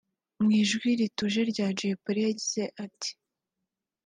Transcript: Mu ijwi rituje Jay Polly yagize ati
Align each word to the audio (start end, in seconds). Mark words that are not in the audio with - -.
Mu 0.41 0.49
ijwi 0.61 0.89
rituje 0.99 1.39
Jay 1.55 1.95
Polly 2.03 2.21
yagize 2.27 2.61
ati 2.85 3.09